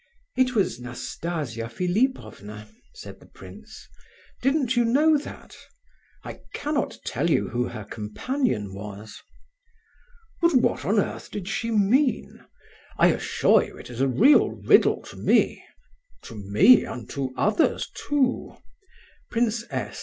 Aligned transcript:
"It 0.35 0.55
was 0.55 0.79
Nastasia 0.79 1.69
Philipovna," 1.69 2.67
said 2.91 3.19
the 3.19 3.27
prince; 3.27 3.87
"didn't 4.41 4.75
you 4.75 4.83
know 4.83 5.15
that? 5.15 5.55
I 6.23 6.39
cannot 6.55 6.97
tell 7.05 7.29
you 7.29 7.49
who 7.49 7.67
her 7.67 7.83
companion 7.85 8.73
was." 8.73 9.21
"But 10.41 10.55
what 10.55 10.85
on 10.85 10.97
earth 10.97 11.29
did 11.29 11.47
she 11.47 11.69
mean? 11.69 12.43
I 12.97 13.09
assure 13.09 13.63
you 13.63 13.77
it 13.77 13.91
is 13.91 14.01
a 14.01 14.07
real 14.07 14.49
riddle 14.49 15.03
to 15.03 15.17
me—to 15.17 16.33
me, 16.49 16.83
and 16.83 17.07
to 17.11 17.31
others, 17.37 17.87
too!" 17.93 18.57
Prince 19.29 19.65
S. 19.69 19.99